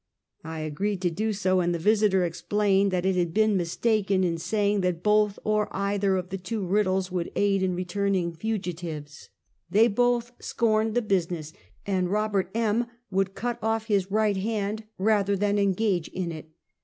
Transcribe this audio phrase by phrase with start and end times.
[0.43, 4.39] I agreed to do so, and the Visiter explained that it had been mistaken in
[4.39, 9.29] saying that both or either of the two Eiddles would aid in returning fugitives.
[9.69, 11.53] They both scorned the business,
[11.85, 12.47] and Eobt.
[12.55, 16.49] M., would cut off his right hand, rather than engage in it.